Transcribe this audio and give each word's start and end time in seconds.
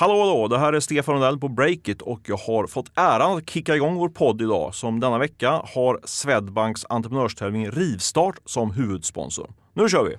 Hallå 0.00 0.20
hallå, 0.20 0.48
det 0.48 0.58
här 0.58 0.72
är 0.72 0.80
Stefan 0.80 1.14
Rundell 1.14 1.38
på 1.38 1.48
Breakit 1.48 2.02
och 2.02 2.20
jag 2.26 2.36
har 2.36 2.66
fått 2.66 2.92
äran 2.94 3.38
att 3.38 3.50
kicka 3.50 3.76
igång 3.76 3.94
vår 3.94 4.08
podd 4.08 4.42
idag 4.42 4.74
som 4.74 5.00
denna 5.00 5.18
vecka 5.18 5.50
har 5.50 6.00
Swedbanks 6.04 6.86
entreprenörstävling 6.88 7.70
Rivstart 7.70 8.34
som 8.44 8.70
huvudsponsor. 8.70 9.50
Nu 9.74 9.88
kör 9.88 10.04
vi! 10.04 10.16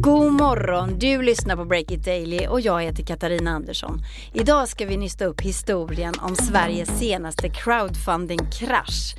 God 0.00 0.32
morgon! 0.32 0.98
Du 0.98 1.22
lyssnar 1.22 1.56
på 1.56 1.64
Breakit 1.64 2.04
Daily 2.04 2.46
och 2.46 2.60
jag 2.60 2.82
heter 2.82 3.02
Katarina 3.02 3.50
Andersson. 3.50 3.98
Idag 4.32 4.68
ska 4.68 4.86
vi 4.86 4.96
nysta 4.96 5.24
upp 5.24 5.40
historien 5.40 6.14
om 6.20 6.36
Sveriges 6.36 6.98
senaste 6.98 7.48
crowdfunding-krasch. 7.48 9.14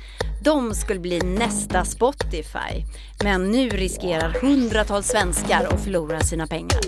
De 0.46 0.74
skulle 0.74 1.00
bli 1.00 1.20
nästa 1.20 1.84
Spotify. 1.84 2.84
Men 3.24 3.50
nu 3.50 3.68
riskerar 3.68 4.30
hundratals 4.40 5.06
svenskar 5.06 5.66
att 5.72 5.84
förlora 5.84 6.20
sina 6.20 6.46
pengar. 6.46 6.80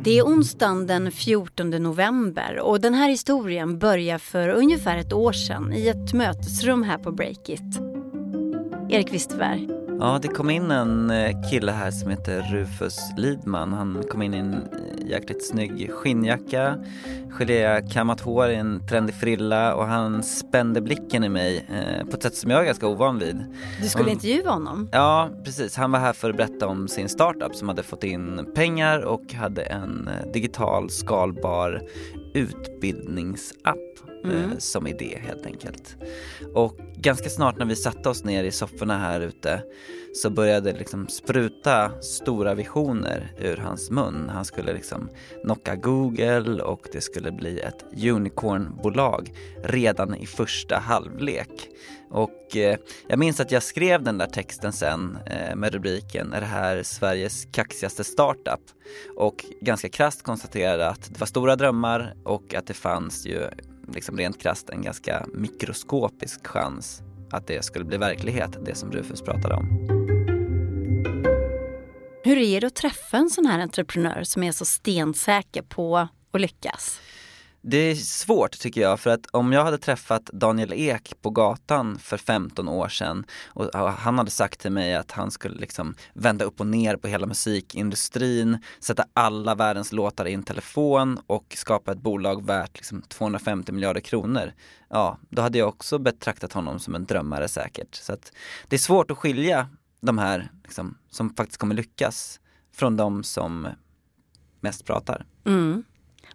Det 0.00 0.18
är 0.18 0.22
onsdagen 0.22 0.86
den 0.86 1.12
14 1.12 1.70
november 1.70 2.58
och 2.58 2.80
den 2.80 2.94
här 2.94 3.08
historien 3.08 3.78
börjar 3.78 4.18
för 4.18 4.48
ungefär 4.48 4.96
ett 4.96 5.12
år 5.12 5.32
sedan 5.32 5.72
i 5.72 5.88
ett 5.88 6.12
mötesrum 6.12 6.82
här 6.82 6.98
på 6.98 7.12
Breakit. 7.12 7.80
Erik 8.90 9.12
Wisterberg. 9.12 9.68
Ja, 10.00 10.18
det 10.22 10.28
kom 10.28 10.50
in 10.50 10.70
en 10.70 11.10
eh, 11.10 11.50
kille 11.50 11.72
här 11.72 11.90
som 11.90 12.10
heter 12.10 12.42
Rufus 12.42 12.98
Lidman. 13.16 13.72
Han 13.72 14.02
kom 14.10 14.22
in 14.22 14.34
i 14.34 14.38
en 14.38 14.62
jäkligt 15.08 15.46
snygg 15.46 15.90
skinnjacka, 15.92 16.78
gelékammat 17.30 18.20
hår 18.20 18.48
i 18.48 18.54
en 18.54 18.86
trendig 18.86 19.14
frilla 19.14 19.74
och 19.74 19.86
han 19.86 20.22
spände 20.22 20.80
blicken 20.80 21.24
i 21.24 21.28
mig 21.28 21.66
eh, 21.68 22.06
på 22.06 22.16
ett 22.16 22.22
sätt 22.22 22.34
som 22.34 22.50
jag 22.50 22.60
är 22.60 22.64
ganska 22.64 22.86
ovan 22.86 23.18
vid. 23.18 23.44
Du 23.82 23.88
skulle 23.88 24.04
och, 24.04 24.10
intervjua 24.10 24.50
honom? 24.50 24.88
Ja, 24.92 25.30
precis. 25.44 25.76
Han 25.76 25.92
var 25.92 25.98
här 25.98 26.12
för 26.12 26.30
att 26.30 26.36
berätta 26.36 26.66
om 26.66 26.88
sin 26.88 27.08
startup 27.08 27.54
som 27.54 27.68
hade 27.68 27.82
fått 27.82 28.04
in 28.04 28.52
pengar 28.54 29.00
och 29.00 29.32
hade 29.32 29.62
en 29.62 30.10
digital 30.32 30.90
skalbar 30.90 31.82
utbildningsapp 32.34 33.76
mm. 34.24 34.60
som 34.60 34.86
idé 34.86 35.18
helt 35.26 35.46
enkelt. 35.46 35.96
Och 36.54 36.78
ganska 36.96 37.30
snart 37.30 37.58
när 37.58 37.66
vi 37.66 37.76
satte 37.76 38.08
oss 38.08 38.24
ner 38.24 38.44
i 38.44 38.50
sofforna 38.50 38.98
här 38.98 39.20
ute 39.20 39.62
så 40.14 40.30
började 40.30 40.72
det 40.72 40.78
liksom 40.78 41.08
spruta 41.08 42.02
stora 42.02 42.54
visioner 42.54 43.32
ur 43.38 43.56
hans 43.56 43.90
mun. 43.90 44.30
Han 44.32 44.44
skulle 44.44 44.72
liksom 44.72 45.10
knocka 45.44 45.76
Google 45.76 46.62
och 46.62 46.88
det 46.92 47.00
skulle 47.00 47.32
bli 47.32 47.60
ett 47.60 47.84
unicornbolag 48.04 49.32
redan 49.64 50.14
i 50.14 50.26
första 50.26 50.78
halvlek. 50.78 51.68
Och 52.10 52.56
eh, 52.56 52.78
jag 53.08 53.18
minns 53.18 53.40
att 53.40 53.52
jag 53.52 53.62
skrev 53.62 54.02
den 54.02 54.18
där 54.18 54.26
texten 54.26 54.72
sen 54.72 55.18
eh, 55.26 55.56
med 55.56 55.72
rubriken 55.72 56.32
Är 56.32 56.40
det 56.40 56.46
här 56.46 56.82
Sveriges 56.82 57.44
kaxigaste 57.52 58.04
startup? 58.04 58.60
Och 59.16 59.44
ganska 59.60 59.88
krast 59.88 60.22
konstaterade 60.22 60.88
att 60.88 61.10
det 61.10 61.20
var 61.20 61.26
stora 61.26 61.56
drömmar 61.56 62.14
och 62.24 62.54
att 62.54 62.66
det 62.66 62.74
fanns 62.74 63.26
ju 63.26 63.48
liksom 63.94 64.16
rent 64.16 64.42
krasst 64.42 64.70
en 64.70 64.82
ganska 64.82 65.26
mikroskopisk 65.34 66.46
chans 66.46 67.02
att 67.30 67.46
det 67.46 67.64
skulle 67.64 67.84
bli 67.84 67.96
verklighet, 67.96 68.56
det 68.64 68.74
som 68.74 68.92
Rufus 68.92 69.22
pratade 69.22 69.54
om. 69.54 69.88
Hur 72.24 72.38
är 72.38 72.60
det 72.60 72.66
att 72.66 72.74
träffa 72.74 73.16
en 73.16 73.30
sån 73.30 73.46
här 73.46 73.60
entreprenör 73.60 74.22
som 74.22 74.42
är 74.42 74.52
så 74.52 74.64
stensäker 74.64 75.62
på 75.62 75.96
att 75.96 76.40
lyckas? 76.40 77.00
Det 77.60 77.76
är 77.76 77.94
svårt 77.94 78.58
tycker 78.58 78.80
jag 78.80 79.00
för 79.00 79.10
att 79.10 79.26
om 79.30 79.52
jag 79.52 79.64
hade 79.64 79.78
träffat 79.78 80.26
Daniel 80.26 80.72
Ek 80.72 81.14
på 81.22 81.30
gatan 81.30 81.98
för 81.98 82.16
15 82.16 82.68
år 82.68 82.88
sedan 82.88 83.26
och 83.46 83.74
han 83.74 84.18
hade 84.18 84.30
sagt 84.30 84.60
till 84.60 84.72
mig 84.72 84.94
att 84.94 85.12
han 85.12 85.30
skulle 85.30 85.58
liksom 85.58 85.94
vända 86.14 86.44
upp 86.44 86.60
och 86.60 86.66
ner 86.66 86.96
på 86.96 87.08
hela 87.08 87.26
musikindustrin, 87.26 88.58
sätta 88.80 89.04
alla 89.12 89.54
världens 89.54 89.92
låtar 89.92 90.26
i 90.28 90.34
en 90.34 90.42
telefon 90.42 91.20
och 91.26 91.54
skapa 91.58 91.92
ett 91.92 92.02
bolag 92.02 92.46
värt 92.46 92.76
liksom 92.76 93.02
250 93.02 93.72
miljarder 93.72 94.00
kronor. 94.00 94.52
Ja, 94.88 95.18
då 95.28 95.42
hade 95.42 95.58
jag 95.58 95.68
också 95.68 95.98
betraktat 95.98 96.52
honom 96.52 96.78
som 96.78 96.94
en 96.94 97.04
drömmare 97.04 97.48
säkert. 97.48 97.94
Så 97.94 98.12
att 98.12 98.32
det 98.68 98.76
är 98.76 98.80
svårt 98.80 99.10
att 99.10 99.18
skilja 99.18 99.68
de 100.00 100.18
här 100.18 100.50
liksom, 100.64 100.98
som 101.10 101.34
faktiskt 101.34 101.60
kommer 101.60 101.74
lyckas 101.74 102.40
från 102.72 102.96
de 102.96 103.24
som 103.24 103.68
mest 104.60 104.84
pratar. 104.84 105.26
Mm. 105.44 105.84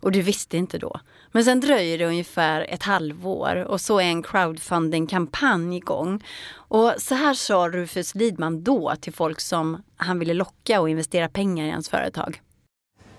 Och 0.03 0.11
du 0.11 0.21
visste 0.21 0.57
inte 0.57 0.77
då. 0.77 0.99
Men 1.31 1.43
sen 1.43 1.59
dröjer 1.59 1.97
det 1.97 2.05
ungefär 2.05 2.65
ett 2.69 2.83
halvår 2.83 3.55
och 3.55 3.81
så 3.81 3.99
är 3.99 4.03
en 4.03 4.23
crowdfunding-kampanj 4.23 5.77
igång. 5.77 6.23
Och 6.55 6.93
så 6.97 7.15
här 7.15 7.33
sa 7.33 7.69
Rufus 7.69 8.15
Lidman 8.15 8.63
då 8.63 8.93
till 9.01 9.13
folk 9.13 9.39
som 9.39 9.83
han 9.97 10.19
ville 10.19 10.33
locka 10.33 10.81
och 10.81 10.89
investera 10.89 11.29
pengar 11.29 11.65
i 11.65 11.69
hans 11.69 11.89
företag. 11.89 12.41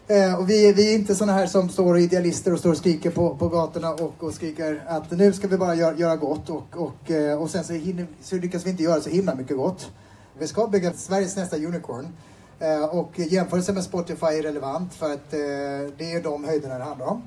Eh, 0.06 0.38
och 0.38 0.50
vi, 0.50 0.72
vi 0.72 0.90
är 0.90 0.94
inte 0.94 1.14
sådana 1.14 1.32
här 1.32 1.46
som 1.46 1.68
står 1.68 1.98
idealister 1.98 2.52
och 2.52 2.58
står 2.58 2.70
och 2.70 2.76
skriker 2.76 3.10
på, 3.10 3.36
på 3.36 3.48
gatorna 3.48 3.92
och, 3.92 4.14
och 4.18 4.34
skriker 4.34 4.82
att 4.86 5.10
nu 5.10 5.32
ska 5.32 5.48
vi 5.48 5.56
bara 5.56 5.74
gör, 5.74 5.94
göra 5.94 6.16
gott 6.16 6.50
och, 6.50 6.66
och, 6.76 7.10
eh, 7.10 7.42
och 7.42 7.50
sen 7.50 7.64
så, 7.64 7.72
hinner, 7.72 8.06
så 8.22 8.36
lyckas 8.36 8.66
vi 8.66 8.70
inte 8.70 8.82
göra 8.82 9.00
så 9.00 9.10
himla 9.10 9.34
mycket 9.34 9.56
gott. 9.56 9.90
Vi 10.38 10.46
ska 10.46 10.66
bygga 10.66 10.92
Sveriges 10.92 11.36
nästa 11.36 11.56
unicorn. 11.56 12.08
Eh, 12.64 12.84
och 12.84 13.18
jämförelsen 13.18 13.74
med 13.74 13.84
Spotify 13.84 14.26
är 14.26 14.42
relevant 14.42 14.94
för 14.94 15.12
att 15.12 15.32
eh, 15.32 15.38
det 15.98 16.12
är 16.12 16.22
de 16.22 16.44
höjderna 16.44 16.78
det 16.78 16.84
handlar 16.84 17.06
om. 17.06 17.22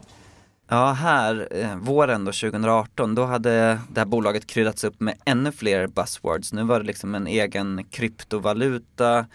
Ja, 0.69 0.91
här 0.91 1.47
eh, 1.51 1.75
våren 1.75 2.25
då 2.25 2.31
2018, 2.31 3.15
då 3.15 3.25
hade 3.25 3.79
det 3.89 3.99
här 3.99 4.05
bolaget 4.05 4.47
kryddats 4.47 4.83
upp 4.83 4.99
med 4.99 5.15
ännu 5.25 5.51
fler 5.51 5.87
buzzwords. 5.87 6.53
Nu 6.53 6.63
var 6.63 6.79
det 6.79 6.85
liksom 6.85 7.15
en 7.15 7.27
egen 7.27 7.83
kryptovaluta 7.89 9.25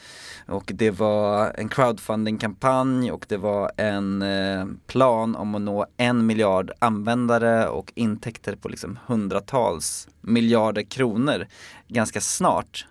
och 0.49 0.71
det 0.75 0.91
var 0.91 1.53
en 1.59 1.69
crowdfunding-kampanj 1.69 3.13
och 3.13 3.27
det 3.29 3.37
var 3.37 3.73
en 3.77 4.81
plan 4.87 5.37
om 5.37 5.55
att 5.55 5.61
nå 5.61 5.87
en 5.97 6.27
miljard 6.27 6.71
användare 6.79 7.69
och 7.69 7.93
intäkter 7.95 8.57
på 8.57 8.69
liksom 8.69 8.99
hundratals 9.07 10.09
miljarder 10.21 10.83
kronor 10.83 11.47
ganska 11.89 12.21
snart. 12.21 12.87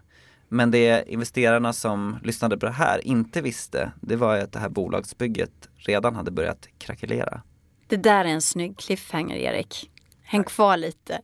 Men 0.53 0.72
det 0.72 1.03
investerarna 1.07 1.73
som 1.73 2.19
lyssnade 2.23 2.57
på 2.57 2.66
det 2.66 2.72
här 2.72 3.07
inte 3.07 3.41
visste, 3.41 3.91
det 4.01 4.16
var 4.16 4.38
att 4.38 4.51
det 4.51 4.59
här 4.59 4.69
bolagsbygget 4.69 5.69
redan 5.75 6.16
hade 6.16 6.31
börjat 6.31 6.67
krackelera. 6.78 7.41
Det 7.88 7.97
där 7.97 8.25
är 8.25 8.29
en 8.29 8.41
snygg 8.41 8.78
cliffhanger, 8.78 9.35
Erik. 9.35 9.91
Häng 10.23 10.44
kvar 10.44 10.78
lite. 10.78 11.22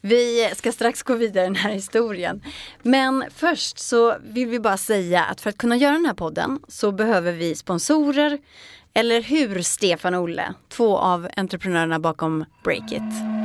Vi 0.00 0.50
ska 0.56 0.72
strax 0.72 1.02
gå 1.02 1.14
vidare 1.14 1.44
i 1.44 1.46
den 1.46 1.56
här 1.56 1.72
historien. 1.72 2.42
Men 2.82 3.24
först 3.34 3.78
så 3.78 4.16
vill 4.24 4.48
vi 4.48 4.60
bara 4.60 4.76
säga 4.76 5.24
att 5.24 5.40
för 5.40 5.50
att 5.50 5.58
kunna 5.58 5.76
göra 5.76 5.92
den 5.92 6.06
här 6.06 6.14
podden 6.14 6.60
så 6.68 6.92
behöver 6.92 7.32
vi 7.32 7.54
sponsorer. 7.54 8.38
Eller 8.94 9.22
hur, 9.22 9.62
Stefan 9.62 10.14
och 10.14 10.22
Olle? 10.22 10.54
Två 10.68 10.98
av 10.98 11.28
entreprenörerna 11.36 11.98
bakom 11.98 12.44
Breakit. 12.64 13.35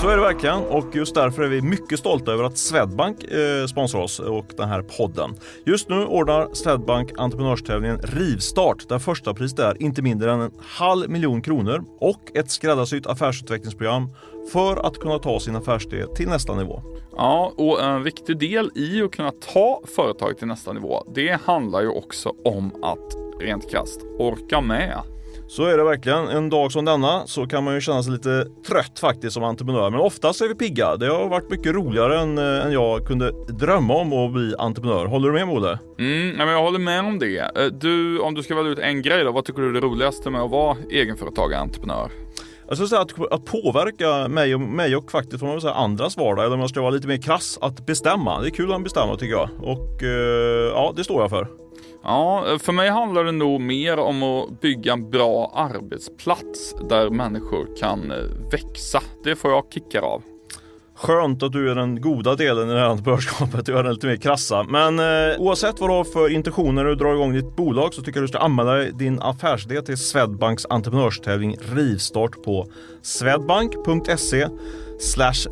Så 0.00 0.08
är 0.08 0.16
det 0.16 0.22
verkligen 0.22 0.58
och 0.58 0.96
just 0.96 1.14
därför 1.14 1.42
är 1.42 1.48
vi 1.48 1.62
mycket 1.62 1.98
stolta 1.98 2.32
över 2.32 2.44
att 2.44 2.58
Swedbank 2.58 3.24
eh, 3.24 3.66
sponsrar 3.66 4.00
oss 4.00 4.18
och 4.20 4.46
den 4.56 4.68
här 4.68 4.82
podden. 4.82 5.34
Just 5.64 5.88
nu 5.88 6.04
ordnar 6.04 6.48
Swedbank 6.52 7.12
entreprenörstävlingen 7.16 7.98
Rivstart 8.02 8.88
där 8.88 8.98
första 8.98 9.34
priset 9.34 9.58
är 9.58 9.82
inte 9.82 10.02
mindre 10.02 10.32
än 10.32 10.40
en 10.40 10.50
halv 10.60 11.10
miljon 11.10 11.42
kronor 11.42 11.84
och 11.98 12.20
ett 12.34 12.50
skräddarsytt 12.50 13.06
affärsutvecklingsprogram 13.06 14.08
för 14.52 14.86
att 14.86 14.98
kunna 14.98 15.18
ta 15.18 15.40
sin 15.40 15.56
affärsidé 15.56 16.06
till 16.16 16.28
nästa 16.28 16.54
nivå. 16.54 16.82
Ja, 17.16 17.52
och 17.56 17.82
en 17.82 18.02
viktig 18.02 18.38
del 18.38 18.70
i 18.74 19.02
att 19.02 19.10
kunna 19.10 19.32
ta 19.52 19.82
företaget 19.96 20.38
till 20.38 20.48
nästa 20.48 20.72
nivå, 20.72 21.04
det 21.14 21.40
handlar 21.44 21.80
ju 21.80 21.88
också 21.88 22.32
om 22.44 22.84
att 22.84 23.16
rent 23.40 23.70
krasst 23.70 24.00
orka 24.18 24.60
med 24.60 24.98
så 25.50 25.64
är 25.64 25.76
det 25.76 25.84
verkligen. 25.84 26.28
En 26.28 26.50
dag 26.50 26.72
som 26.72 26.84
denna 26.84 27.26
så 27.26 27.46
kan 27.46 27.64
man 27.64 27.74
ju 27.74 27.80
känna 27.80 28.02
sig 28.02 28.12
lite 28.12 28.46
trött 28.68 28.98
faktiskt 28.98 29.34
som 29.34 29.44
entreprenör. 29.44 29.90
Men 29.90 30.00
oftast 30.00 30.40
är 30.40 30.48
vi 30.48 30.54
pigga. 30.54 30.96
Det 30.96 31.06
har 31.06 31.28
varit 31.28 31.50
mycket 31.50 31.74
roligare 31.74 32.20
än, 32.20 32.38
äh, 32.38 32.66
än 32.66 32.72
jag 32.72 33.06
kunde 33.06 33.32
drömma 33.48 33.94
om 33.94 34.12
att 34.12 34.32
bli 34.32 34.54
entreprenör. 34.58 35.06
Håller 35.06 35.28
du 35.28 35.34
med 35.34 35.48
Molle? 35.48 35.78
Mm, 35.98 36.36
men 36.36 36.48
jag 36.48 36.62
håller 36.62 36.78
med 36.78 37.04
om 37.04 37.18
det. 37.18 37.38
Eh, 37.38 37.66
du, 37.66 38.18
om 38.18 38.34
du 38.34 38.42
ska 38.42 38.54
välja 38.54 38.72
ut 38.72 38.78
en 38.78 39.02
grej 39.02 39.24
då, 39.24 39.32
vad 39.32 39.44
tycker 39.44 39.62
du 39.62 39.68
är 39.68 39.72
det 39.72 39.80
roligaste 39.80 40.30
med 40.30 40.40
att 40.40 40.50
vara 40.50 40.76
egenföretagare, 40.90 41.60
entreprenör? 41.60 42.10
Jag 42.68 42.76
skulle 42.76 42.88
säga 42.88 43.00
att, 43.00 43.32
att 43.32 43.44
påverka 43.44 44.28
mig 44.28 44.54
och, 44.54 44.60
mig 44.60 44.96
och 44.96 45.10
faktiskt 45.10 45.42
man 45.42 45.60
säga, 45.60 45.74
andras 45.74 46.16
vardag, 46.16 46.44
eller 46.44 46.54
om 46.54 46.60
jag 46.60 46.70
ska 46.70 46.80
vara 46.80 46.90
lite 46.90 47.08
mer 47.08 47.22
krass, 47.22 47.58
att 47.60 47.86
bestämma. 47.86 48.40
Det 48.40 48.48
är 48.48 48.50
kul 48.50 48.72
att 48.72 48.84
bestämma 48.84 49.16
tycker 49.16 49.34
jag. 49.34 49.48
Och 49.62 50.02
eh, 50.02 50.72
ja, 50.74 50.92
det 50.96 51.04
står 51.04 51.20
jag 51.20 51.30
för. 51.30 51.48
Ja, 52.02 52.58
för 52.60 52.72
mig 52.72 52.90
handlar 52.90 53.24
det 53.24 53.32
nog 53.32 53.60
mer 53.60 53.98
om 53.98 54.22
att 54.22 54.60
bygga 54.60 54.92
en 54.92 55.10
bra 55.10 55.52
arbetsplats 55.54 56.74
där 56.88 57.10
människor 57.10 57.76
kan 57.76 58.10
eh, 58.10 58.16
växa. 58.52 59.02
Det 59.24 59.36
får 59.36 59.50
jag 59.50 59.64
kickar 59.74 60.02
av. 60.02 60.22
Skönt 60.94 61.42
att 61.42 61.52
du 61.52 61.70
är 61.70 61.74
den 61.74 62.00
goda 62.00 62.34
delen 62.34 62.70
i 62.70 62.72
det 62.72 62.78
här 62.78 62.88
entreprenörskapet 62.88 63.68
och 63.68 63.78
är 63.78 63.82
den 63.82 63.92
lite 63.92 64.06
mer 64.06 64.16
krassa. 64.16 64.62
Men 64.62 64.98
eh, 64.98 65.38
oavsett 65.38 65.80
vad 65.80 65.90
du 65.90 65.94
har 65.94 66.04
för 66.04 66.32
intentioner 66.32 66.82
när 66.82 66.84
du 66.84 66.94
drar 66.94 67.14
igång 67.14 67.32
ditt 67.32 67.56
bolag 67.56 67.94
så 67.94 68.02
tycker 68.02 68.20
jag 68.20 68.24
du 68.24 68.28
ska 68.28 68.38
anmäla 68.38 68.76
din 68.76 69.20
affärsidé 69.22 69.82
till 69.82 69.96
Swedbanks 69.96 70.66
entreprenörstävling 70.70 71.56
Rivstart 71.74 72.42
på 72.42 72.66
swedbank.se 73.02 74.48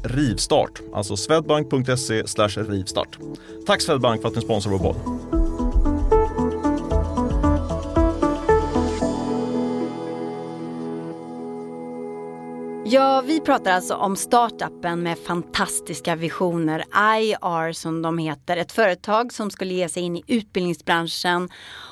rivstart. 0.05 0.81
Alltså 0.95 1.17
swedbank.se 1.17 2.23
rivstart. 2.57 3.19
Tack 3.67 3.81
Swedbank 3.81 4.21
för 4.21 4.29
att 4.29 4.35
ni 4.35 4.41
sponsrar 4.41 4.73
vår 4.73 4.79
podd. 4.79 5.38
Ja, 12.91 13.23
vi 13.27 13.41
pratar 13.41 13.73
alltså 13.73 13.95
om 13.95 14.17
startupen 14.17 15.03
med 15.03 15.19
fantastiska 15.19 16.17
visioner, 16.17 16.85
IR 17.21 17.73
som 17.73 18.03
de 18.03 18.19
heter. 18.19 18.57
Ett 18.57 18.73
företag 18.73 19.33
som 19.33 19.51
skulle 19.51 19.75
ge 19.75 19.89
sig 19.89 20.03
in 20.03 20.17
i 20.17 20.23
utbildningsbranschen 20.27 21.49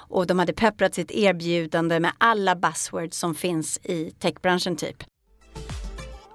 och 0.08 0.26
de 0.26 0.38
hade 0.38 0.52
pepprat 0.52 0.94
sitt 0.94 1.10
erbjudande 1.10 2.00
med 2.00 2.12
alla 2.18 2.56
buzzwords 2.56 3.18
som 3.18 3.34
finns 3.34 3.78
i 3.82 4.10
techbranschen 4.10 4.76
typ. 4.76 5.04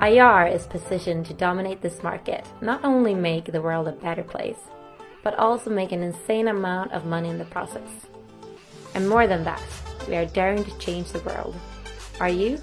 IR 0.01 0.55
is 0.55 0.67
positioned 0.67 1.27
to 1.27 1.33
dominate 1.45 1.89
this 1.89 2.03
market, 2.03 2.45
not 2.59 2.83
only 2.83 3.15
make 3.15 3.51
the 3.51 3.59
world 3.59 3.87
a 3.87 3.93
better 4.01 4.23
place, 4.23 4.59
but 5.23 5.33
also 5.37 5.69
make 5.69 5.95
an 5.95 6.03
insane 6.03 6.49
amount 6.49 6.93
of 6.93 7.05
money 7.05 7.29
in 7.29 7.39
the 7.39 7.45
process. 7.45 7.89
And 8.95 9.09
more 9.09 9.27
than 9.27 9.43
that, 9.43 9.61
we 10.09 10.15
are 10.17 10.25
daring 10.25 10.63
to 10.63 10.71
change 10.79 11.05
the 11.11 11.19
world. 11.19 11.55
Are 12.19 12.31
you? 12.31 12.57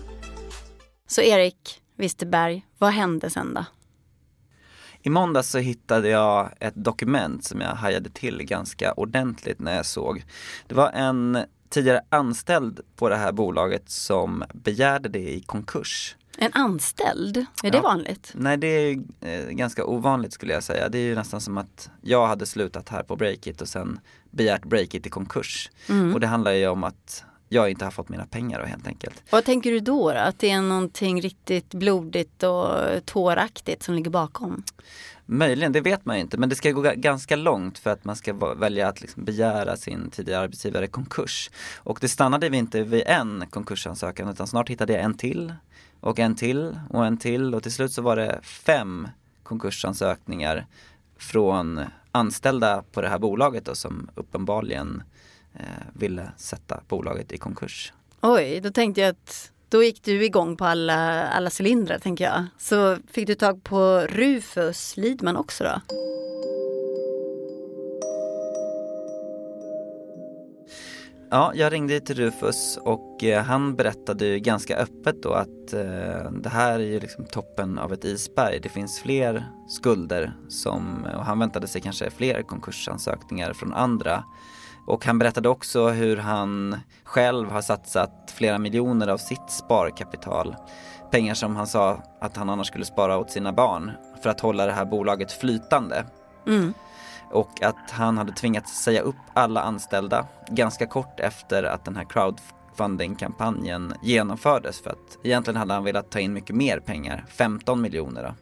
Så 1.06 1.22
Erik 1.22 1.80
Wisterberg, 1.98 2.66
vad 2.78 2.90
hände 2.92 3.30
sen 3.30 3.54
då? 3.54 3.64
I 5.02 5.10
måndags 5.10 5.48
så 5.50 5.58
hittade 5.58 6.08
jag 6.08 6.50
ett 6.60 6.74
dokument 6.74 7.44
som 7.44 7.60
jag 7.60 7.68
hajade 7.74 8.10
till 8.10 8.42
ganska 8.42 8.92
ordentligt 8.92 9.58
när 9.60 9.76
jag 9.76 9.86
såg. 9.86 10.24
Det 10.66 10.74
var 10.74 10.90
en 10.90 11.38
tidigare 11.68 12.00
anställd 12.08 12.80
på 12.96 13.08
det 13.08 13.16
här 13.16 13.32
bolaget 13.32 13.90
som 13.90 14.44
begärde 14.54 15.08
det 15.08 15.30
i 15.34 15.40
konkurs. 15.40 16.16
En 16.38 16.52
anställd? 16.52 17.36
Är 17.62 17.70
det 17.70 17.76
Ja. 17.76 17.82
vanligt? 17.82 18.32
Nej 18.34 18.56
det 18.56 18.66
är 18.66 18.98
eh, 19.20 19.50
ganska 19.50 19.84
ovanligt 19.84 20.32
skulle 20.32 20.52
jag 20.52 20.62
säga. 20.62 20.88
Det 20.88 20.98
är 20.98 21.02
ju 21.02 21.14
nästan 21.14 21.40
som 21.40 21.58
att 21.58 21.90
jag 22.00 22.26
hade 22.26 22.46
slutat 22.46 22.88
här 22.88 23.02
på 23.02 23.16
Breakit 23.16 23.60
och 23.60 23.68
sen 23.68 24.00
begärt 24.30 24.64
Breakit 24.64 25.06
i 25.06 25.10
konkurs. 25.10 25.70
Och 26.14 26.20
det 26.20 26.26
handlar 26.26 26.52
ju 26.52 26.68
om 26.68 26.84
att 26.84 27.24
jag 27.48 27.70
inte 27.70 27.84
har 27.84 27.90
fått 27.90 28.08
mina 28.08 28.26
pengar 28.26 28.60
då, 28.60 28.66
helt 28.66 28.86
enkelt. 28.86 29.22
Vad 29.30 29.44
tänker 29.44 29.70
du 29.70 29.80
då, 29.80 30.12
då? 30.12 30.18
Att 30.18 30.38
det 30.38 30.50
är 30.50 30.62
någonting 30.62 31.22
riktigt 31.22 31.74
blodigt 31.74 32.42
och 32.42 32.70
tåraktigt 33.04 33.82
som 33.82 33.94
ligger 33.94 34.10
bakom? 34.10 34.62
Möjligen, 35.26 35.72
det 35.72 35.80
vet 35.80 36.04
man 36.04 36.16
ju 36.16 36.22
inte 36.22 36.36
men 36.38 36.48
det 36.48 36.56
ska 36.56 36.70
gå 36.70 36.82
ga- 36.82 36.94
ganska 36.94 37.36
långt 37.36 37.78
för 37.78 37.90
att 37.90 38.04
man 38.04 38.16
ska 38.16 38.54
välja 38.54 38.88
att 38.88 39.00
liksom 39.00 39.24
begära 39.24 39.76
sin 39.76 40.10
tidigare 40.10 40.42
arbetsgivare 40.42 40.86
konkurs. 40.86 41.50
Och 41.76 41.98
det 42.00 42.08
stannade 42.08 42.48
vi 42.48 42.56
inte 42.56 42.82
vid 42.82 43.02
en 43.06 43.44
konkursansökan 43.50 44.28
utan 44.28 44.46
snart 44.46 44.68
hittade 44.68 44.92
jag 44.92 45.02
en 45.02 45.14
till 45.14 45.54
och 46.00 46.18
en 46.18 46.36
till 46.36 46.78
och 46.90 47.06
en 47.06 47.16
till 47.18 47.54
och 47.54 47.62
till 47.62 47.72
slut 47.72 47.92
så 47.92 48.02
var 48.02 48.16
det 48.16 48.40
fem 48.42 49.08
konkursansökningar 49.42 50.66
från 51.18 51.80
anställda 52.12 52.82
på 52.92 53.00
det 53.00 53.08
här 53.08 53.18
bolaget 53.18 53.64
då, 53.64 53.74
som 53.74 54.10
uppenbarligen 54.14 55.02
ville 55.92 56.30
sätta 56.36 56.80
bolaget 56.88 57.32
i 57.32 57.38
konkurs. 57.38 57.92
Oj, 58.20 58.60
då 58.60 58.70
tänkte 58.70 59.00
jag 59.00 59.10
att 59.10 59.52
då 59.68 59.82
gick 59.82 60.04
du 60.04 60.24
igång 60.24 60.56
på 60.56 60.64
alla, 60.64 61.28
alla 61.28 61.50
cylindrar 61.60 61.98
tänker 61.98 62.24
jag. 62.24 62.46
Så 62.58 62.96
fick 63.10 63.26
du 63.26 63.34
tag 63.34 63.64
på 63.64 64.00
Rufus 64.00 64.96
Lidman 64.96 65.36
också 65.36 65.64
då? 65.64 65.80
Ja, 71.30 71.52
jag 71.54 71.72
ringde 71.72 72.00
till 72.00 72.16
Rufus 72.16 72.78
och 72.82 73.24
eh, 73.24 73.42
han 73.44 73.76
berättade 73.76 74.26
ju 74.26 74.38
ganska 74.38 74.76
öppet 74.76 75.22
då 75.22 75.32
att 75.32 75.72
eh, 75.72 76.30
det 76.30 76.48
här 76.48 76.74
är 76.74 76.84
ju 76.84 77.00
liksom 77.00 77.24
toppen 77.24 77.78
av 77.78 77.92
ett 77.92 78.04
isberg. 78.04 78.60
Det 78.60 78.68
finns 78.68 79.00
fler 79.00 79.44
skulder 79.68 80.32
som, 80.48 81.06
och 81.16 81.24
han 81.24 81.38
väntade 81.38 81.66
sig 81.66 81.80
kanske 81.80 82.10
fler 82.10 82.42
konkursansökningar 82.42 83.52
från 83.52 83.72
andra. 83.72 84.24
Och 84.88 85.05
han 85.05 85.19
berättade 85.19 85.49
också 85.49 85.88
hur 85.88 86.17
han 86.17 86.76
själv 87.05 87.50
har 87.50 87.62
satsat 87.62 88.32
flera 88.37 88.58
miljoner 88.58 89.08
av 89.08 89.19
sitt 89.19 89.50
sparkapital. 89.50 90.56
Pengar 91.11 91.35
som 91.35 91.56
han 91.56 91.67
sa 91.67 92.02
att 92.20 92.37
han 92.37 92.50
annars 92.50 92.67
skulle 92.67 92.85
spara 92.85 93.19
åt 93.19 93.31
sina 93.31 93.52
barn 93.52 93.93
för 94.23 94.31
att 94.31 94.40
hålla 94.40 94.67
det 94.67 94.73
här 94.73 94.85
bolaget 94.85 95.32
flytande 95.32 96.05
Mm. 96.46 96.75
och 97.31 97.62
att 97.62 97.90
han 97.90 98.19
hade 98.19 98.32
tvingats 98.32 98.82
säga 98.82 99.00
upp 99.00 99.17
alla 99.35 99.62
anställda 99.62 100.26
ganska 100.50 100.87
kort 100.87 101.20
efter 101.20 101.62
att 101.62 101.84
den 101.84 101.96
här 101.96 102.05
crowdfunding-kampanjen 102.05 103.94
genomfördes 104.02 104.81
för 104.81 104.91
att 104.91 105.19
egentligen 105.25 105.56
hade 105.56 105.75
han 105.75 105.84
velat 105.84 106.11
ta 106.11 106.20
in 106.20 106.32
mycket 106.32 106.56
mer 106.56 106.81
pengar, 106.81 107.25
15 107.29 107.81
miljoner 107.81 108.23
då. 108.23 108.34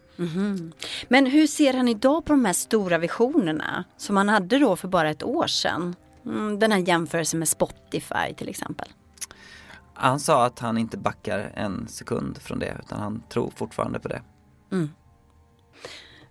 Men 1.08 1.26
hur 1.26 1.46
ser 1.46 1.74
han 1.74 1.88
idag 1.88 2.24
på 2.24 2.32
de 2.32 2.44
här 2.44 2.52
stora 2.52 2.98
visionerna 2.98 3.84
som 3.96 4.16
han 4.16 4.28
hade 4.28 4.58
då 4.58 4.76
för 4.76 4.88
bara 4.88 5.10
ett 5.10 5.22
år 5.22 5.46
sedan? 5.46 5.94
Mm, 6.26 6.58
den 6.58 6.72
här 6.72 6.78
jämförelsen 6.78 7.38
med 7.38 7.48
Spotify 7.48 8.34
till 8.36 8.48
exempel. 8.48 8.88
Han 9.94 10.20
sa 10.20 10.46
att 10.46 10.58
han 10.58 10.78
inte 10.78 10.96
backar 10.98 11.52
en 11.54 11.88
sekund 11.88 12.38
från 12.38 12.58
det 12.58 12.76
utan 12.84 12.98
han 12.98 13.22
tror 13.28 13.50
fortfarande 13.56 13.98
på 13.98 14.08
det. 14.08 14.22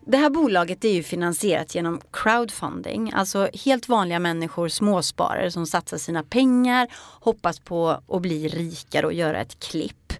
Det 0.07 0.17
här 0.17 0.29
bolaget 0.29 0.85
är 0.85 0.93
ju 0.93 1.03
finansierat 1.03 1.75
genom 1.75 2.01
crowdfunding, 2.11 3.11
alltså 3.13 3.49
helt 3.65 3.89
vanliga 3.89 4.19
människor, 4.19 4.67
småsparare 4.67 5.51
som 5.51 5.65
satsar 5.65 5.97
sina 5.97 6.23
pengar, 6.23 6.87
hoppas 7.19 7.59
på 7.59 7.89
att 8.07 8.21
bli 8.21 8.47
rikare 8.47 9.05
och 9.05 9.13
göra 9.13 9.41
ett 9.41 9.59
klipp. 9.59 10.13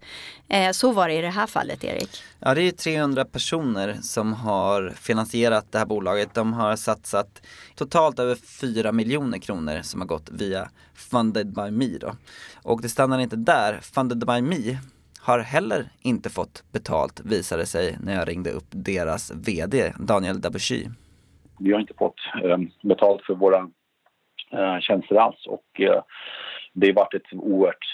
Eh, 0.48 0.72
så 0.72 0.92
var 0.92 1.08
det 1.08 1.14
i 1.14 1.22
det 1.22 1.30
här 1.30 1.48
fallet, 1.48 1.84
Erik. 1.84 2.24
Ja, 2.40 2.54
det 2.54 2.62
är 2.62 2.72
300 2.72 3.26
personer 3.26 3.98
som 4.02 4.34
har 4.34 4.94
finansierat 4.96 5.72
det 5.72 5.78
här 5.78 5.86
bolaget. 5.86 6.34
De 6.34 6.54
har 6.54 6.76
satsat 6.76 7.42
totalt 7.76 8.20
över 8.20 8.36
4 8.36 8.92
miljoner 8.92 9.38
kronor 9.38 9.82
som 9.84 10.02
har 10.02 10.08
gått 10.08 10.30
via 10.32 10.70
Funded 10.94 11.54
by 11.54 11.72
Me 11.72 11.98
då. 11.98 12.16
Och 12.56 12.82
det 12.82 12.90
stannar 12.90 13.20
inte 13.20 13.36
där. 13.36 13.80
Funded 13.82 14.26
by 14.26 14.42
Me 14.42 14.78
har 15.26 15.40
heller 15.40 15.86
inte 16.02 16.30
fått 16.30 16.64
betalt 16.72 17.22
visade 17.26 17.66
sig 17.66 17.98
när 18.04 18.14
jag 18.16 18.28
ringde 18.28 18.52
upp 18.52 18.68
deras 18.70 19.32
VD 19.36 19.94
Daniel 20.00 20.42
Dabuchy. 20.42 20.86
vi 21.60 21.72
har 21.72 21.80
inte 21.80 21.94
fått 21.98 22.20
eh, 22.44 22.58
betalt 22.84 23.22
för 23.26 23.36
våra 23.36 23.70
eh, 24.52 24.80
tjänster 24.80 25.16
alls 25.16 25.48
och 25.48 25.82
eh, 25.82 26.04
det 26.74 26.88
har 26.88 26.94
varit 26.94 27.14
ett 27.14 27.34
oerhört 27.34 27.86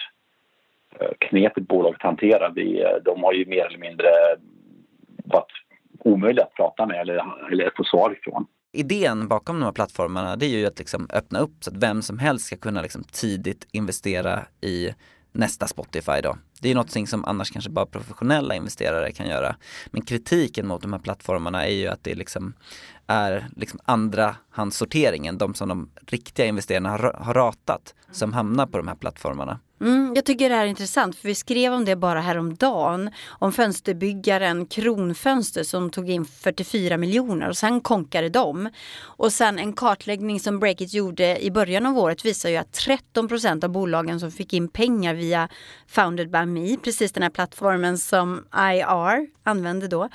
knepigt 1.29 1.67
bolag 1.67 1.95
att 1.95 2.01
hantera. 2.01 2.49
Vi, 2.49 2.85
de 3.05 3.23
har 3.23 3.33
ju 3.33 3.45
mer 3.45 3.65
eller 3.65 3.77
mindre 3.77 4.07
varit 5.25 5.51
omöjliga 5.99 6.45
att 6.45 6.53
prata 6.53 6.85
med 6.85 7.01
eller, 7.01 7.23
eller 7.51 7.71
få 7.77 7.83
svar 7.83 8.11
ifrån. 8.11 8.45
Idén 8.73 9.27
bakom 9.27 9.59
de 9.59 9.65
här 9.65 9.71
plattformarna 9.71 10.35
det 10.35 10.45
är 10.45 10.59
ju 10.59 10.65
att 10.65 10.79
liksom 10.79 11.07
öppna 11.13 11.39
upp 11.39 11.51
så 11.59 11.71
att 11.71 11.83
vem 11.83 12.01
som 12.01 12.19
helst 12.19 12.45
ska 12.45 12.57
kunna 12.57 12.81
liksom 12.81 13.03
tidigt 13.03 13.67
investera 13.71 14.39
i 14.61 14.89
nästa 15.31 15.67
Spotify 15.67 16.21
då. 16.23 16.35
Det 16.61 16.69
är 16.69 16.75
någonting 16.75 17.07
som 17.07 17.25
annars 17.25 17.51
kanske 17.51 17.71
bara 17.71 17.85
professionella 17.85 18.55
investerare 18.55 19.11
kan 19.11 19.27
göra. 19.27 19.55
Men 19.87 20.01
kritiken 20.01 20.67
mot 20.67 20.81
de 20.81 20.93
här 20.93 20.99
plattformarna 20.99 21.67
är 21.67 21.73
ju 21.73 21.87
att 21.87 22.03
det 22.03 22.15
liksom 22.15 22.53
är 23.07 23.47
liksom 23.55 23.79
andrahandssorteringen, 23.85 25.37
de 25.37 25.53
som 25.53 25.69
de 25.69 25.89
riktiga 26.07 26.45
investerarna 26.45 26.89
har, 26.89 27.15
har 27.19 27.33
ratat, 27.33 27.95
som 28.11 28.33
hamnar 28.33 28.65
på 28.65 28.77
de 28.77 28.87
här 28.87 28.95
plattformarna. 28.95 29.59
Mm, 29.81 30.13
jag 30.15 30.25
tycker 30.25 30.49
det 30.49 30.55
här 30.55 30.65
är 30.65 30.69
intressant 30.69 31.15
för 31.15 31.27
vi 31.27 31.35
skrev 31.35 31.73
om 31.73 31.85
det 31.85 31.95
bara 31.95 32.21
häromdagen. 32.21 33.09
Om 33.27 33.51
fönsterbyggaren 33.51 34.65
Kronfönster 34.65 35.63
som 35.63 35.89
tog 35.89 36.09
in 36.09 36.25
44 36.25 36.97
miljoner 36.97 37.49
och 37.49 37.57
sen 37.57 37.81
konkade 37.81 38.29
de. 38.29 38.69
Och 38.99 39.33
sen 39.33 39.59
en 39.59 39.73
kartläggning 39.73 40.39
som 40.39 40.59
Breakit 40.59 40.93
gjorde 40.93 41.45
i 41.45 41.51
början 41.51 41.85
av 41.85 41.97
året 41.97 42.25
visar 42.25 42.49
ju 42.49 42.55
att 42.55 42.71
13 42.71 43.27
procent 43.27 43.63
av 43.63 43.69
bolagen 43.69 44.19
som 44.19 44.31
fick 44.31 44.53
in 44.53 44.67
pengar 44.67 45.13
via 45.13 45.49
Founded 45.87 46.31
by 46.31 46.45
Me, 46.53 46.77
precis 46.77 47.11
den 47.11 47.23
här 47.23 47.29
plattformen 47.29 47.97
som 47.97 48.45
IR 48.55 49.27
använde 49.43 49.87
då, 49.87 50.09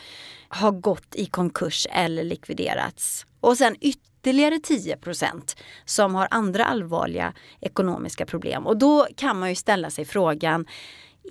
har 0.48 0.72
gått 0.72 1.14
i 1.14 1.26
konkurs 1.26 1.86
eller 1.90 2.24
likviderats. 2.24 3.26
Och 3.40 3.58
sen 3.58 3.76
ytterligare 3.80 4.58
10 4.58 4.96
procent 4.96 5.56
som 5.84 6.14
har 6.14 6.28
andra 6.30 6.64
allvarliga 6.64 7.32
ekonomiska 7.60 8.26
problem. 8.26 8.66
Och 8.66 8.76
då 8.76 9.06
kan 9.16 9.38
man 9.38 9.48
ju 9.48 9.54
ställa 9.54 9.90
sig 9.90 10.04
frågan, 10.04 10.66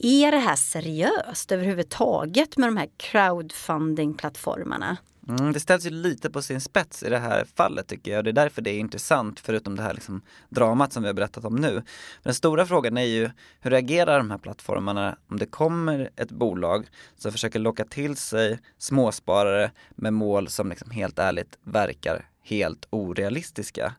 är 0.02 0.32
det 0.32 0.38
här 0.38 0.56
seriöst 0.56 1.52
överhuvudtaget 1.52 2.58
med 2.58 2.68
de 2.68 2.78
här 2.78 2.90
crowdfunding-plattformarna? 2.98 4.98
Mm, 5.30 5.54
det 5.54 5.60
ställs 5.60 5.86
ju 5.86 5.90
lite 5.90 6.30
på 6.30 6.42
sin 6.42 6.62
spets 6.62 7.04
i 7.04 7.10
det 7.10 7.18
här 7.18 7.46
fallet 7.56 7.88
tycker 7.88 8.12
jag 8.12 8.18
och 8.18 8.24
det 8.24 8.30
är 8.30 8.34
därför 8.34 8.62
det 8.62 8.70
är 8.70 8.80
intressant 8.80 9.40
förutom 9.40 9.76
det 9.76 9.84
här 9.84 9.94
liksom 9.94 10.22
dramat 10.50 10.94
som 10.94 11.04
vi 11.04 11.10
har 11.10 11.14
berättat 11.14 11.46
om 11.46 11.56
nu. 11.56 11.74
Men 11.74 11.84
den 12.24 12.34
stora 12.34 12.66
frågan 12.66 12.98
är 12.98 13.04
ju 13.06 13.30
hur 13.60 13.72
reagerar 13.72 14.18
de 14.18 14.32
här 14.32 14.38
plattformarna 14.38 15.18
om 15.28 15.40
det 15.40 15.46
kommer 15.46 16.10
ett 16.16 16.32
bolag 16.32 16.88
som 17.18 17.32
försöker 17.32 17.60
locka 17.60 17.86
till 17.86 18.16
sig 18.16 18.60
småsparare 18.78 19.72
med 19.90 20.14
mål 20.14 20.50
som 20.50 20.70
liksom 20.70 20.92
helt 20.92 21.20
ärligt 21.20 21.58
verkar 21.64 22.30
helt 22.44 22.88
orealistiska. 22.90 23.94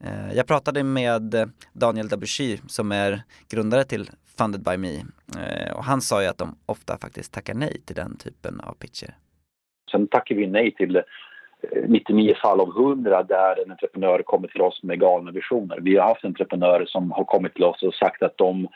Eh, 0.00 0.32
jag 0.32 0.46
pratade 0.46 0.82
med 0.82 1.52
Daniel 1.72 2.08
Dabuchy 2.08 2.58
som 2.68 2.92
är 2.92 3.22
grundare 3.48 3.84
till 3.84 4.10
Funded 4.36 4.62
by 4.62 4.76
Me 4.76 5.04
eh, 5.38 5.72
och 5.72 5.84
han 5.84 6.02
sa 6.02 6.22
ju 6.22 6.28
att 6.28 6.38
de 6.38 6.56
ofta 6.66 6.98
faktiskt 6.98 7.32
tackar 7.32 7.54
nej 7.54 7.82
till 7.84 7.96
den 7.96 8.16
typen 8.16 8.60
av 8.60 8.74
pitcher. 8.74 9.16
Sen 9.92 10.06
tackar 10.06 10.34
vi 10.34 10.46
nej 10.46 10.74
till 10.74 10.96
eh, 10.96 11.02
99 11.86 12.34
fall 12.42 12.60
av 12.60 12.68
100 12.68 13.22
där 13.22 13.62
en 13.64 13.70
entreprenör 13.70 14.22
kommer 14.22 14.48
till 14.48 14.60
oss 14.60 14.82
med 14.82 15.00
galna 15.00 15.30
visioner. 15.30 15.78
Vi 15.80 15.96
har 15.96 16.08
haft 16.08 16.24
entreprenörer 16.24 16.86
som 16.86 17.10
har 17.10 17.24
kommit 17.24 17.54
till 17.54 17.64
oss 17.64 17.82
och 17.82 17.94
sagt 17.94 18.22
att 18.22 18.38
de 18.38 18.68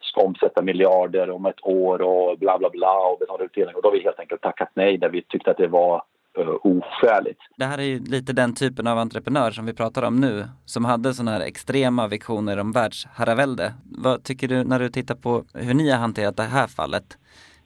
ska 0.00 0.20
omsätta 0.20 0.62
miljarder 0.62 1.30
om 1.30 1.46
ett 1.46 1.62
år 1.62 2.02
och 2.02 2.38
bla 2.38 2.58
bla 2.58 2.70
bla 2.70 2.98
och 2.98 3.18
betala 3.18 3.44
utdelning. 3.44 3.76
Och 3.76 3.82
då 3.82 3.88
har 3.88 3.92
vi 3.96 4.02
helt 4.02 4.20
enkelt 4.20 4.40
tackat 4.40 4.70
nej 4.74 4.98
där 4.98 5.08
vi 5.08 5.22
tyckte 5.22 5.50
att 5.50 5.56
det 5.56 5.66
var 5.66 6.02
uh, 6.38 6.56
oskäligt. 6.62 7.40
Det 7.56 7.64
här 7.64 7.78
är 7.78 7.82
ju 7.82 7.98
lite 7.98 8.32
den 8.32 8.54
typen 8.54 8.86
av 8.86 8.98
entreprenör 8.98 9.50
som 9.50 9.66
vi 9.66 9.74
pratar 9.74 10.02
om 10.02 10.20
nu, 10.20 10.44
som 10.64 10.84
hade 10.84 11.14
sådana 11.14 11.30
här 11.30 11.40
extrema 11.40 12.08
visioner 12.08 12.60
om 12.60 12.72
världsherravälde. 12.72 13.74
Vad 13.98 14.24
tycker 14.24 14.48
du 14.48 14.64
när 14.64 14.78
du 14.78 14.88
tittar 14.88 15.14
på 15.14 15.44
hur 15.54 15.74
ni 15.74 15.90
har 15.90 15.98
hanterat 15.98 16.36
det 16.36 16.42
här 16.42 16.66
fallet? 16.66 17.18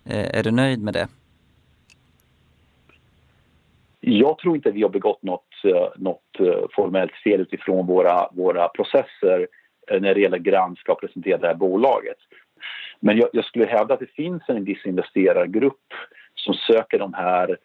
Eh, 0.05 0.39
är 0.39 0.43
du 0.43 0.51
nöjd 0.51 0.83
med 0.83 0.95
det? 0.95 1.09
Jag 4.07 4.39
tror 4.39 4.57
inte 4.57 4.71
vi 4.71 4.83
har 4.83 4.89
begått 4.89 5.23
något, 5.23 5.65
eh, 5.65 5.89
något 5.97 6.41
eh, 6.41 6.65
formellt 6.73 7.13
fel 7.13 7.41
utifrån 7.41 7.87
våra, 7.87 8.29
våra 8.33 8.69
processer 8.69 9.47
eh, 9.91 10.01
när 10.01 10.15
det 10.15 10.21
gäller 10.21 10.39
granska 10.39 10.93
och 10.93 11.01
presentera 11.01 11.39
det 11.39 11.47
här 11.47 11.55
bolaget. 11.55 12.17
Men 13.01 13.17
jag, 13.17 13.29
jag 13.33 13.45
skulle 13.45 13.67
hävda 13.67 13.95
att 13.95 14.01
det 14.01 14.11
finns 14.11 14.43
en 14.49 14.65
viss 14.65 14.87
investerargrupp 14.87 15.93
som 16.35 16.55
söker 16.55 16.99
de 16.99 17.15
här 17.15 17.57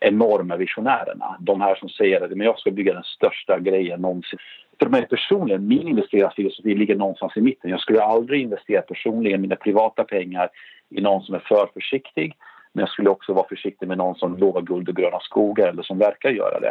enorma 0.00 0.56
visionärerna. 0.56 1.36
De 1.40 1.60
här 1.60 1.74
som 1.74 1.88
säger 1.88 2.20
att 2.20 2.36
jag 2.36 2.58
ska 2.58 2.70
bygga 2.70 2.94
den 2.94 3.02
största 3.02 3.58
grejen 3.58 4.00
någonsin. 4.00 4.38
För 4.78 4.86
mig 4.86 5.06
personligen, 5.08 5.68
min 5.68 5.88
investerarfilosofi 5.88 6.74
ligger 6.74 6.96
någonstans 6.96 7.36
i 7.36 7.40
mitten. 7.40 7.70
Jag 7.70 7.80
skulle 7.80 8.02
aldrig 8.02 8.42
investera 8.42 8.82
personligen 8.82 9.40
mina 9.40 9.56
privata 9.56 10.04
pengar 10.04 10.48
i 10.90 11.00
någon 11.00 11.22
som 11.22 11.34
är 11.34 11.38
för 11.38 11.70
försiktig 11.74 12.36
men 12.78 12.82
jag 12.82 12.90
skulle 12.90 13.10
också 13.10 13.32
vara 13.32 13.48
försiktig 13.48 13.88
med 13.88 13.98
någon 13.98 14.14
som 14.14 14.36
lovar 14.36 14.62
guld 14.62 14.88
och 14.88 14.96
gröna 14.96 15.20
skogar 15.20 15.68
eller 15.68 15.82
som 15.82 15.98
verkar 15.98 16.30
göra 16.30 16.60
det. 16.60 16.70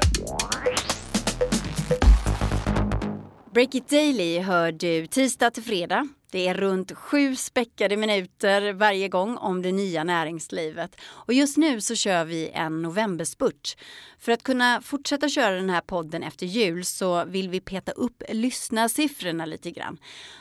Break 3.52 3.76
It 3.76 3.90
Daily 3.90 4.40
hör 4.40 4.72
du 4.72 5.08
tisdag 5.08 5.52
till 5.52 5.64
fredag. 5.64 6.08
Det 6.32 6.48
är 6.48 6.54
runt 6.54 6.92
sju 6.92 7.36
späckade 7.36 7.98
minuter 7.98 8.74
varje 8.74 9.08
gång 9.08 9.38
om 9.38 9.62
det 9.62 9.72
nya 9.72 10.04
näringslivet. 10.04 11.02
Och 11.02 11.34
just 11.34 11.58
nu 11.58 11.82
så 11.82 11.96
kör 11.96 12.26
vi 12.26 12.50
en 12.54 12.82
novemberspurt. 12.82 13.78
För 14.20 14.32
att 14.32 14.44
kunna 14.44 14.82
fortsätta 14.82 15.30
köra 15.30 15.56
den 15.56 15.70
här 15.70 15.82
podden 15.82 16.24
efter 16.24 16.46
jul 16.46 16.86
så 16.86 17.26
vill 17.26 17.50
vi 17.50 17.60
peta 17.60 17.92
upp 17.92 18.24
lyssnarsiffrorna 18.30 19.46
lite 19.46 19.72
grann. 19.72 19.98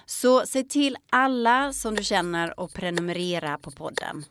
Så 0.06 0.46
se 0.46 0.62
till 0.62 0.96
alla 1.11 1.73
som 1.73 1.94
du 1.94 2.04
känner 2.04 2.61
och 2.61 2.73
prenumerera 2.73 3.58
på 3.58 3.70
podden. 3.70 4.25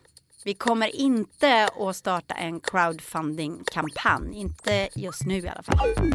Vi 0.46 0.54
kommer 0.54 0.96
inte 0.96 1.68
att 1.78 1.96
starta 1.96 2.34
en 2.34 2.60
crowdfunding-kampanj, 2.60 4.36
inte 4.36 4.88
just 4.94 5.26
nu 5.26 5.38
i 5.38 5.48
alla 5.48 5.62
fall. 5.62 6.12